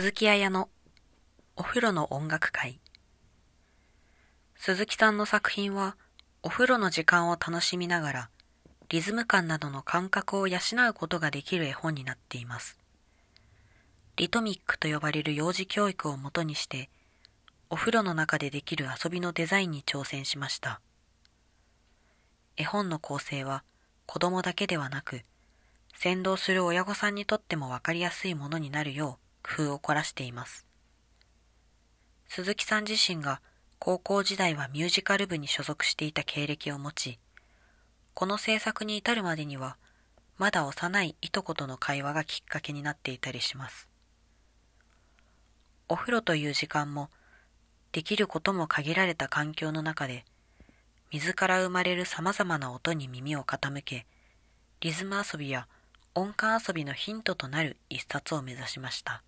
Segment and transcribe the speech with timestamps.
[0.00, 0.68] 鈴木彩の
[1.56, 2.78] お風呂の音楽会。
[4.54, 5.96] 鈴木さんの作品は
[6.44, 8.30] お風呂の時間を楽しみながら
[8.90, 10.58] リズム感などの感覚を養
[10.88, 12.78] うことができる絵本になっています。
[14.14, 16.90] リトミックと呼ばれる幼児教育をもとにして
[17.68, 20.80] お風呂の中でできる遊びのデザインに挑戦しました。
[22.56, 23.64] 絵本の構成は
[24.06, 25.22] 子供だけではなく
[25.92, 30.66] 先導する親御さんにとってもわかりやすいものになるよう工夫を凝らしています。
[32.28, 33.40] 鈴木さん自身が
[33.78, 37.18] 高校時代はミュージカル部に所属していた経歴を持ち、
[38.14, 39.76] この制作に至るまでには、
[40.36, 43.88] まだ幼いいとことの会話がきっかけになっていたりします。
[45.88, 47.10] お風呂という時間も、
[47.92, 50.24] できることも限られた環境の中で、
[51.10, 54.06] 水から生まれる様々な音に耳を傾け、
[54.80, 55.66] リズム遊びや
[56.14, 59.22] 音感遊びのヒントとなる一冊を目指しました。